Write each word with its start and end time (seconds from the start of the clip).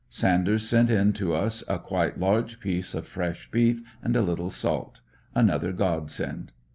—Sanders 0.23 0.67
sent 0.67 0.89
in 0.89 1.13
to 1.13 1.31
us 1.35 1.63
a 1.67 1.77
quite 1.77 2.19
large 2.19 2.59
piece 2.59 2.95
of 2.95 3.05
fresh 3.07 3.51
beef 3.51 3.83
and 4.01 4.15
a 4.15 4.23
little 4.23 4.49
salt; 4.49 5.01
another 5.35 5.71
God 5.71 6.09
send. 6.09 6.51